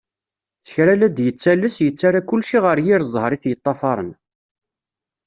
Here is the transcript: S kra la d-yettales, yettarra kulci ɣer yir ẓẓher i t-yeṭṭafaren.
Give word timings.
S 0.67 0.69
kra 0.75 0.93
la 0.95 1.07
d-yettales, 1.09 1.75
yettarra 1.85 2.21
kulci 2.29 2.57
ɣer 2.63 2.77
yir 2.85 3.01
ẓẓher 3.13 3.31
i 3.35 3.39
t-yeṭṭafaren. 3.43 4.11